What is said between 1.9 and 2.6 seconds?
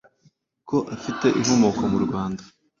mu Rwanda.